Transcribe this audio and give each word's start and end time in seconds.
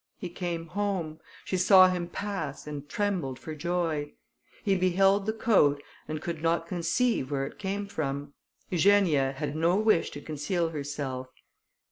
He 0.17 0.29
came 0.29 0.65
home; 0.65 1.19
she 1.45 1.57
saw 1.57 1.87
him 1.87 2.07
pass, 2.07 2.65
and 2.65 2.89
trembled 2.89 3.37
for 3.37 3.53
joy. 3.53 4.13
He 4.63 4.75
beheld 4.75 5.27
the 5.27 5.31
coat, 5.31 5.79
and 6.07 6.19
could 6.19 6.41
not 6.41 6.65
conceive 6.67 7.29
where 7.29 7.45
it 7.45 7.59
came 7.59 7.85
from. 7.85 8.33
Eugenia 8.71 9.33
had 9.33 9.55
no 9.55 9.75
wish 9.77 10.09
to 10.09 10.21
conceal 10.21 10.69
herself. 10.69 11.27